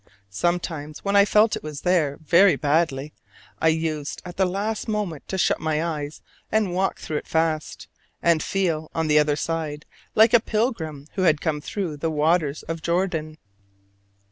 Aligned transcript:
Sometimes 0.31 1.05
when 1.05 1.15
I 1.15 1.25
felt 1.25 1.55
it 1.55 1.61
was 1.61 1.81
there 1.81 2.17
very 2.25 2.55
badly, 2.55 3.13
I 3.59 3.67
used 3.67 4.19
at 4.25 4.35
the 4.35 4.47
last 4.47 4.87
moment 4.87 5.27
to 5.27 5.37
shut 5.37 5.59
my 5.59 5.85
eyes 5.85 6.23
and 6.51 6.73
walk 6.73 6.97
through 6.97 7.17
it: 7.23 7.87
and 8.23 8.41
feel, 8.41 8.89
on 8.95 9.05
the 9.05 9.19
other 9.19 9.35
side, 9.35 9.85
like 10.15 10.33
a 10.33 10.39
pilgrim 10.39 11.05
who 11.13 11.21
had 11.21 11.39
come 11.39 11.61
through 11.61 11.97
the 11.97 12.09
waters 12.09 12.63
of 12.63 12.81
Jordan. 12.81 13.37